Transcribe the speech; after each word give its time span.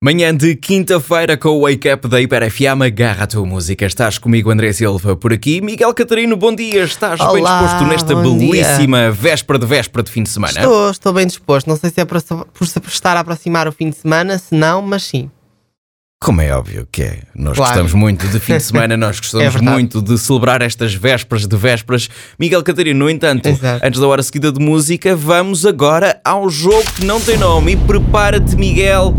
Manhã 0.00 0.32
de 0.32 0.54
quinta-feira 0.54 1.36
com 1.36 1.48
o 1.48 1.62
Wake 1.62 1.92
Up 1.92 2.06
da 2.06 2.20
Hiper 2.20 2.48
FM, 2.48 2.82
agarra 2.86 3.24
a 3.24 3.26
tua 3.26 3.44
música. 3.44 3.84
Estás 3.84 4.16
comigo, 4.16 4.48
André 4.48 4.72
Silva, 4.72 5.16
por 5.16 5.32
aqui. 5.32 5.60
Miguel 5.60 5.92
Catarino, 5.92 6.36
bom 6.36 6.54
dia. 6.54 6.84
Estás 6.84 7.18
bem 7.18 7.26
Olá, 7.28 7.62
disposto 7.64 7.84
nesta 7.88 8.14
bom 8.14 8.38
dia. 8.38 8.52
belíssima 8.64 9.10
véspera 9.10 9.58
de 9.58 9.66
véspera 9.66 10.04
de 10.04 10.12
fim 10.12 10.22
de 10.22 10.28
semana? 10.28 10.52
Estou, 10.56 10.90
estou 10.92 11.12
bem 11.12 11.26
disposto. 11.26 11.66
Não 11.66 11.74
sei 11.74 11.90
se 11.90 12.00
é 12.00 12.04
por, 12.04 12.22
por 12.22 12.64
se 12.68 12.78
estar 12.86 13.16
a 13.16 13.20
aproximar 13.20 13.66
o 13.66 13.72
fim 13.72 13.90
de 13.90 13.96
semana, 13.96 14.38
se 14.38 14.54
não, 14.54 14.80
mas 14.80 15.02
sim. 15.02 15.28
Como 16.22 16.40
é 16.42 16.54
óbvio 16.56 16.86
que 16.92 17.02
é. 17.02 17.22
Nós 17.34 17.56
Claro. 17.56 17.72
gostamos 17.72 17.92
muito 17.94 18.24
de 18.28 18.38
fim 18.38 18.56
de 18.56 18.62
semana, 18.62 18.96
nós 18.96 19.18
gostamos 19.18 19.56
É 19.56 19.60
muito 19.60 20.00
de 20.00 20.16
celebrar 20.16 20.62
estas 20.62 20.94
vésperas 20.94 21.44
de 21.44 21.56
vésperas. 21.56 22.08
Miguel 22.38 22.62
Catarino, 22.62 23.00
no 23.00 23.10
entanto, 23.10 23.48
Exato. 23.48 23.84
antes 23.84 23.98
da 24.00 24.06
hora 24.06 24.22
seguida 24.22 24.52
de 24.52 24.60
música, 24.60 25.16
vamos 25.16 25.66
agora 25.66 26.20
ao 26.24 26.48
jogo 26.48 26.84
que 26.94 27.04
não 27.04 27.20
tem 27.20 27.36
nome. 27.36 27.72
E 27.72 27.76
prepara-te, 27.76 28.54
Miguel. 28.54 29.12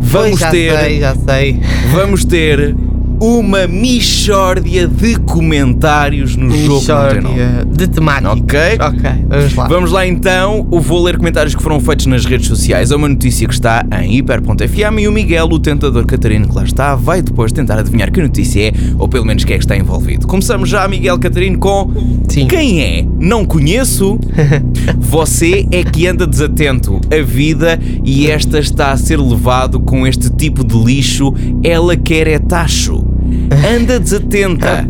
Vamos 0.00 0.28
Pois, 0.30 0.38
já 0.40 0.50
ter. 0.50 0.78
sei, 0.78 1.00
já 1.00 1.14
sei. 1.14 1.60
Vamos 1.92 2.24
ter 2.24 2.74
uma 3.20 3.66
mixórdia 3.66 4.86
de 4.86 5.16
comentários 5.20 6.36
no 6.36 6.56
jogo 6.56 6.80
que 6.80 7.20
não 7.20 7.68
de 7.78 7.86
temática. 7.88 8.32
Ok? 8.32 8.58
Ok, 8.80 9.10
vamos 9.28 9.54
lá. 9.54 9.68
Vamos 9.68 9.92
lá 9.92 10.06
então, 10.06 10.66
eu 10.70 10.80
vou 10.80 11.02
ler 11.02 11.16
comentários 11.16 11.54
que 11.54 11.62
foram 11.62 11.80
feitos 11.80 12.06
nas 12.06 12.24
redes 12.24 12.46
sociais. 12.46 12.90
É 12.90 12.96
uma 12.96 13.08
notícia 13.08 13.46
que 13.46 13.54
está 13.54 13.84
em 14.02 14.16
hiper.fm 14.16 14.98
e 15.00 15.08
o 15.08 15.12
Miguel, 15.12 15.46
o 15.46 15.58
tentador 15.58 16.06
Catarino 16.06 16.48
que 16.48 16.54
lá 16.54 16.64
está, 16.64 16.94
vai 16.94 17.22
depois 17.22 17.52
tentar 17.52 17.78
adivinhar 17.78 18.10
que 18.12 18.20
notícia 18.20 18.68
é, 18.68 18.72
ou 18.98 19.08
pelo 19.08 19.24
menos 19.24 19.44
quem 19.44 19.54
é 19.54 19.58
que 19.58 19.64
está 19.64 19.76
envolvido. 19.76 20.26
Começamos 20.26 20.68
já, 20.68 20.86
Miguel 20.86 21.18
Catarino, 21.18 21.58
com 21.58 21.90
Sim. 22.28 22.46
quem 22.46 22.82
é? 22.82 23.06
Não 23.18 23.44
conheço. 23.44 24.18
Você 24.98 25.66
é 25.70 25.82
que 25.82 26.06
anda 26.06 26.26
desatento. 26.26 27.00
A 27.12 27.22
vida 27.22 27.78
e 28.04 28.30
esta 28.30 28.58
está 28.58 28.92
a 28.92 28.96
ser 28.96 29.18
levado 29.18 29.80
com 29.80 30.06
este 30.06 30.30
tipo 30.30 30.64
de 30.64 30.76
lixo. 30.76 31.32
Ela 31.62 31.96
quer 31.96 32.28
é 32.28 32.38
tacho. 32.38 33.07
Anda 33.76 33.98
desatenta. 34.00 34.88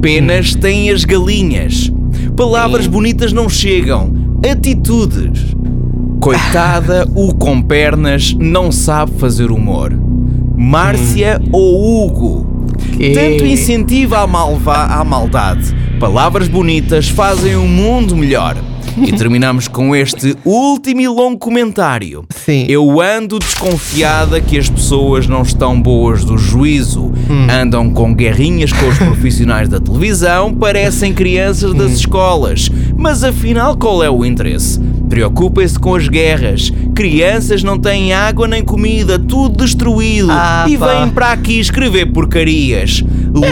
Penas 0.00 0.54
têm 0.54 0.90
as 0.90 1.04
galinhas. 1.04 1.90
Palavras 2.36 2.86
bonitas 2.86 3.32
não 3.32 3.48
chegam. 3.48 4.12
Atitudes. 4.48 5.54
Coitada, 6.20 7.08
o 7.14 7.34
com 7.34 7.60
pernas 7.62 8.34
não 8.38 8.70
sabe 8.70 9.12
fazer 9.18 9.50
humor. 9.50 9.92
Márcia 10.56 11.40
ou 11.52 12.06
Hugo? 12.06 12.66
Que- 12.96 13.12
Tanto 13.12 13.44
incentiva 13.44 14.18
a, 14.20 14.26
malva, 14.26 14.84
à 14.84 15.04
maldade. 15.04 15.74
Palavras 16.00 16.48
bonitas 16.48 17.08
fazem 17.08 17.56
um 17.56 17.68
mundo 17.68 18.16
melhor. 18.16 18.56
E 18.96 19.12
terminamos 19.16 19.68
com 19.68 19.94
este 19.94 20.34
último 20.44 21.00
e 21.00 21.08
longo 21.08 21.38
comentário. 21.38 22.24
Sim. 22.34 22.66
Eu 22.68 23.00
ando 23.00 23.38
desconfiada 23.38 24.40
que 24.40 24.58
as 24.58 24.68
pessoas 24.68 25.26
não 25.28 25.42
estão 25.42 25.80
boas 25.80 26.24
do 26.24 26.36
juízo. 26.36 27.12
Hum. 27.30 27.46
Andam 27.50 27.90
com 27.90 28.14
guerrinhas 28.14 28.72
com 28.72 28.86
os 28.88 28.96
profissionais 28.98 29.68
da 29.68 29.78
televisão, 29.78 30.52
parecem 30.54 31.12
crianças 31.12 31.72
Hum. 31.72 31.74
das 31.74 31.92
escolas. 31.92 32.70
Mas 32.98 33.22
afinal, 33.22 33.76
qual 33.76 34.02
é 34.02 34.10
o 34.10 34.24
interesse? 34.24 34.80
Preocupem-se 35.08 35.78
com 35.78 35.94
as 35.94 36.08
guerras. 36.08 36.70
Crianças 36.94 37.62
não 37.62 37.78
têm 37.78 38.12
água 38.12 38.48
nem 38.48 38.62
comida, 38.62 39.18
tudo 39.18 39.64
destruído. 39.64 40.28
Ah, 40.30 40.66
e 40.68 40.76
pá. 40.76 40.86
vêm 40.98 41.08
para 41.08 41.30
aqui 41.32 41.60
escrever 41.60 42.06
porcarias. 42.12 43.02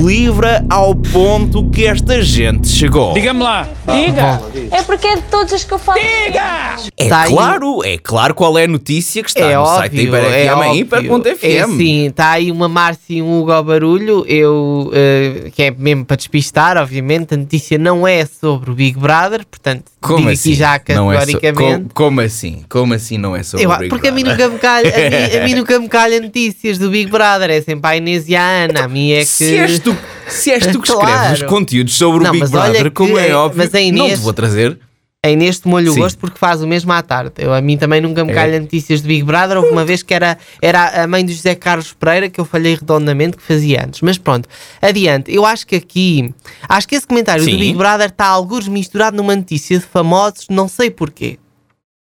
Livra 0.03 0.65
ao 0.69 0.95
ponto 0.97 1.71
que 1.71 1.87
esta 1.87 2.21
gente 2.23 2.67
chegou. 2.69 3.15
Diga-me 3.15 3.43
lá. 3.43 3.69
Diga. 3.87 4.43
É 4.73 4.83
porque 4.83 5.07
é 5.07 5.17
de 5.17 5.23
todos 5.23 5.53
os 5.53 5.63
que 5.65 5.73
eu 5.73 5.79
falo. 5.79 5.99
É 6.01 7.09
Tá 7.09 7.23
aí- 7.23 7.31
claro, 7.33 7.85
é 7.85 7.97
claro 7.99 8.35
qual 8.35 8.59
é 8.59 8.65
a 8.65 8.69
notícia 8.69 9.23
que 9.23 9.29
está 9.29 9.45
É 9.47 9.57
no 9.57 9.65
site 9.67 10.07
da 10.09 10.17
óbvio, 10.17 10.19
Hiper 10.19 10.25
é 10.25 10.53
óbvio. 10.55 10.75
hiper.fm. 10.75 11.45
É 11.47 11.67
sim, 11.69 12.07
está 12.07 12.31
aí 12.33 12.51
uma 12.51 12.69
Márcia 12.69 13.19
e 13.19 13.23
um 13.23 13.41
Hugo 13.41 13.53
ao 13.53 13.63
barulho, 13.63 14.25
eu, 14.27 14.91
eh, 14.93 15.51
que 15.55 15.63
é 15.63 15.71
mesmo 15.71 16.05
para 16.05 16.17
despistar, 16.17 16.77
obviamente, 16.77 17.35
a 17.35 17.37
notícia 17.37 17.79
não 17.79 18.07
é 18.09 18.27
sobre 18.27 18.71
o 18.71 18.75
Big 18.75 18.99
Brother, 18.99 19.36
portanto, 19.45 19.85
Como 20.01 20.29
assim? 20.29 20.55
já 20.55 20.81
Não 20.95 21.13
é 21.13 21.21
so- 21.21 21.27
categoricamente. 21.33 21.85
co- 21.89 21.95
como 21.95 22.21
assim? 22.21 22.65
Como 22.69 22.95
assim 22.95 23.19
não 23.19 23.35
é 23.37 23.43
sobre 23.43 23.67
Eu- 23.67 23.71
o 23.71 23.77
Big 23.79 23.89
porque 23.91 24.09
a 24.09 24.13
mim, 24.13 24.23
Brother? 24.23 24.45
nunca 24.47 24.55
me 24.55 24.59
calha, 24.61 24.89
a, 24.95 25.11
mim, 25.11 25.37
a 25.37 25.45
mim 25.45 25.55
nunca 25.61 25.79
me 25.81 25.89
calha 25.89 26.21
notícias 26.21 26.79
do 26.79 26.91
Big 26.91 27.11
Brother, 27.11 27.51
é 27.51 27.61
sempre 27.61 27.91
a 27.91 27.97
Inês 27.97 28.29
e 28.29 28.37
a 28.37 28.43
Ana, 28.65 28.85
a 28.85 28.89
mim 28.89 29.13
é 29.13 29.21
que... 29.21 29.27
Se 29.27 29.57
és 29.57 29.79
tu, 29.79 29.97
se 30.29 30.51
és 30.51 30.67
tu 30.67 30.81
que 30.81 30.89
Claro. 30.93 31.09
escreves 31.11 31.43
os 31.43 31.49
conteúdos 31.49 31.95
sobre 31.95 32.23
Não, 32.25 32.31
o 32.31 32.33
Big 32.33 32.49
Brother, 32.49 32.91
como 32.93 33.15
que- 33.15 33.21
é 33.21 33.35
óbvio, 33.35 33.63
a 33.65 33.71
não 33.73 33.81
Inês- 33.81 34.19
te 34.19 34.23
vou 34.25 34.33
trazer. 34.33 34.79
A 35.25 35.29
Inês 35.31 35.59
tomou-lhe 35.59 35.89
o 35.89 35.93
Sim. 35.93 36.01
gosto 36.01 36.19
porque 36.19 36.39
faz 36.39 36.63
o 36.63 36.69
mesmo 36.69 36.93
à 36.93 37.03
tarde. 37.03 37.33
Eu, 37.39 37.53
a 37.53 37.61
mim 37.61 37.77
também 37.77 38.01
nunca 38.01 38.25
me 38.25 38.31
É. 38.31 38.35
calha 38.35 38.61
notícias 38.61 39.03
de 39.03 39.09
Big 39.09 39.25
Brother. 39.25 39.57
Houve 39.57 39.71
uma 39.71 39.85
vez 39.85 40.01
que 40.03 40.15
era, 40.15 40.39
era 40.63 41.03
a 41.03 41.07
mãe 41.09 41.25
do 41.25 41.33
José 41.33 41.55
Carlos 41.57 41.93
Pereira 41.93 42.29
que 42.31 42.41
eu 42.41 42.45
falhei 42.45 42.75
redondamente 42.77 43.37
que 43.37 43.43
fazia 43.43 43.85
antes. 43.85 44.03
Mas 44.03 44.19
pronto, 44.19 44.49
adiante. 44.81 45.35
Eu 45.35 45.45
acho 45.45 45.67
que 45.67 45.75
aqui, 45.75 46.33
acho 46.69 46.87
que 46.87 46.95
esse 46.95 47.07
comentário 47.07 47.43
Sim. 47.43 47.53
do 47.53 47.59
Big 47.59 47.77
Brother 47.77 48.07
está 48.09 48.27
alguns 48.27 48.69
misturado 48.69 49.17
numa 49.17 49.35
notícia 49.35 49.79
de 49.79 49.85
famosos, 49.85 50.47
não 50.49 50.69
sei 50.69 50.91
porquê. 50.91 51.39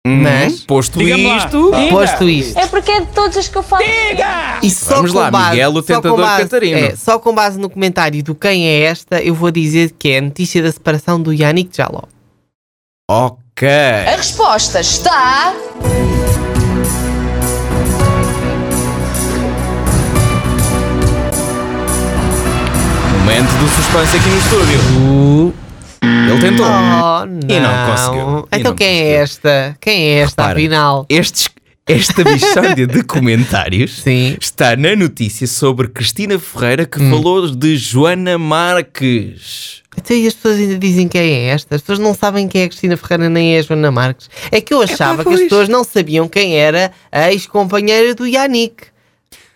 Mas- 0.07 0.61
Hum, 0.61 0.65
posto 0.65 0.97
Diga-me 0.97 1.27
lá. 1.27 1.37
isto, 1.37 1.71
Diga. 1.75 1.89
Posto 1.91 2.27
isto. 2.27 2.57
É 2.57 2.65
porque 2.65 2.89
é 2.91 2.99
de 3.01 3.07
todos 3.13 3.37
os 3.37 3.47
que 3.47 3.55
eu 3.55 3.61
falo. 3.61 3.83
E 4.63 4.69
só 4.71 4.95
Vamos 4.95 5.11
com 5.11 5.19
lá, 5.19 5.29
base, 5.29 5.49
Miguel, 5.51 5.69
o 5.69 5.73
só 5.75 5.79
com 5.81 5.85
tentador 5.85 6.17
base- 6.21 6.41
Catarino. 6.43 6.77
é, 6.79 6.95
só 6.95 7.19
com 7.19 7.35
base 7.35 7.59
no 7.59 7.69
comentário 7.69 8.23
do 8.23 8.33
quem 8.33 8.67
é 8.67 8.79
esta, 8.81 9.21
eu 9.21 9.35
vou 9.35 9.51
dizer 9.51 9.93
que 9.99 10.09
é 10.09 10.17
a 10.17 10.21
notícia 10.21 10.63
da 10.63 10.71
separação 10.71 11.21
do 11.21 11.31
Yannick 11.31 11.77
Jaló. 11.77 12.01
Ok. 13.11 13.67
A 14.07 14.15
resposta 14.15 14.79
está. 14.79 15.53
Momento 23.19 23.49
do 23.59 23.67
suspense 23.69 24.17
aqui 24.17 24.29
no 24.29 24.37
estúdio. 24.37 25.53
Ele 26.03 26.39
tentou. 26.41 26.65
Oh, 26.65 27.25
não. 27.25 27.39
E 27.47 27.59
não 27.59 27.91
conseguiu. 27.91 28.47
E 28.51 28.57
Então 28.59 28.71
não 28.71 28.75
quem 28.77 28.87
é 28.87 29.01
conseguiu. 29.01 29.21
esta? 29.23 29.77
Quem 29.79 30.03
é 30.03 30.19
esta, 30.21 30.41
Repara, 30.41 30.59
afinal? 30.59 31.05
Estes, 31.09 31.49
esta 31.91 32.23
mixórdia 32.23 32.87
de 32.87 33.03
comentários 33.05 34.01
Sim. 34.01 34.37
está 34.39 34.75
na 34.75 34.95
notícia 34.95 35.45
sobre 35.47 35.87
Cristina 35.87 36.37
Ferreira 36.39 36.85
que 36.85 37.01
Hum. 37.01 37.09
falou 37.09 37.49
de 37.49 37.77
Joana 37.77 38.37
Marques. 38.37 39.81
Então, 39.97 40.15
e 40.15 40.25
as 40.25 40.33
pessoas 40.33 40.57
ainda 40.57 40.77
dizem 40.77 41.07
quem 41.07 41.21
é 41.21 41.47
esta? 41.47 41.75
As 41.75 41.81
pessoas 41.81 41.99
não 41.99 42.13
sabem 42.13 42.47
quem 42.47 42.61
é 42.61 42.65
a 42.65 42.67
Cristina 42.69 42.95
Ferreira 42.95 43.29
nem 43.29 43.55
é 43.55 43.59
a 43.59 43.61
Joana 43.61 43.91
Marques. 43.91 44.29
É 44.51 44.61
que 44.61 44.73
eu 44.73 44.81
achava 44.81 45.23
que 45.23 45.33
as 45.33 45.41
pessoas 45.41 45.67
não 45.67 45.83
sabiam 45.83 46.27
quem 46.29 46.55
era 46.55 46.91
a 47.11 47.31
ex-companheira 47.31 48.15
do 48.15 48.25
Yannick. 48.25 48.85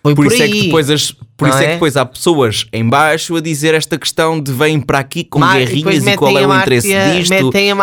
Foi 0.02 0.14
Por, 0.14 0.24
por, 0.26 0.32
isso 0.32 0.42
é 0.42 0.44
aí. 0.44 0.52
que 0.52 0.62
depois 0.66 0.88
as, 0.90 1.10
por 1.36 1.48
Não 1.48 1.54
isso 1.54 1.58
é? 1.58 1.64
é? 1.64 1.66
que 1.68 1.72
depois 1.74 1.96
há 1.96 2.04
pessoas 2.06 2.64
em 2.72 2.88
baixo 2.88 3.34
a 3.34 3.40
dizer 3.40 3.74
esta 3.74 3.98
questão 3.98 4.40
de 4.40 4.52
vêm 4.52 4.80
para 4.80 4.98
aqui 5.00 5.24
com 5.24 5.40
Ma- 5.40 5.54
guerrinhas 5.56 6.06
e 6.06 6.16
qual 6.16 6.38
é 6.38 6.46
o 6.46 6.56
interesse 6.56 6.88
disto 7.18 7.34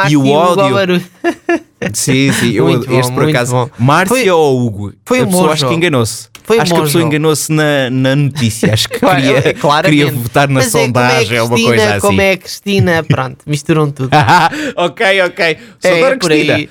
e 0.09 0.15
o 0.15 0.27
ódio. 0.29 1.01
Sim, 1.94 2.31
sim, 2.33 2.51
eu, 2.53 2.66
Muito 2.67 2.88
bom, 2.88 2.99
este 2.99 3.11
por 3.11 3.23
muito 3.23 3.35
acaso. 3.35 3.51
bom. 3.53 3.69
Márcia 3.79 4.16
Foi- 4.17 4.29
ou 4.29 4.66
Hugo? 4.66 4.94
foi 5.05 5.19
a 5.19 5.23
um 5.23 5.25
pessoa 5.25 5.44
bom 5.47 5.51
acho 5.53 5.67
que 5.67 5.73
enganou-se. 5.73 6.27
Foi 6.45 6.57
um 6.57 6.61
acho 6.61 6.71
que 6.71 6.77
a 6.77 6.79
bom 6.81 6.85
pessoa 6.88 7.03
enganou-se 7.05 7.51
na, 7.53 7.89
na 7.89 8.16
notícia. 8.16 8.73
Acho 8.73 8.89
que 8.89 8.99
queria, 8.99 9.38
é, 9.38 9.53
queria 9.83 10.11
votar 10.11 10.47
na 10.49 10.55
Mas 10.55 10.75
é, 10.75 10.79
é 10.79 10.81
sondagem 10.83 11.39
ou 11.39 11.45
uma 11.47 11.53
Cristina, 11.55 11.75
coisa 11.77 11.89
assim. 11.95 12.07
Como 12.07 12.21
é 12.21 12.31
a 12.31 12.38
Cristina, 12.38 13.03
pronto, 13.03 13.38
misturam 13.47 13.89
tudo. 13.91 14.09
ok, 14.75 15.21
ok. 15.21 15.57
Só 15.79 15.88
É, 15.88 15.97
agora 15.97 16.17
por 16.17 16.27
Cristina. 16.29 16.55
aí. 16.55 16.69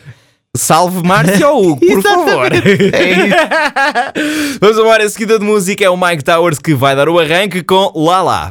Salve 0.55 1.03
Márcia 1.03 1.49
ou 1.49 1.67
Hugo, 1.71 1.81
por 1.81 2.03
favor. 2.03 2.53
É. 2.53 4.13
Vamos 4.61 4.77
embora, 4.79 5.05
a 5.05 5.09
seguida 5.09 5.39
de 5.39 5.45
música 5.47 5.83
é 5.83 5.89
o 5.89 5.97
Mike 5.97 6.23
Towers 6.23 6.59
que 6.59 6.75
vai 6.75 6.95
dar 6.95 7.09
o 7.09 7.19
arranque 7.19 7.63
com 7.63 7.91
Lá. 7.95 8.51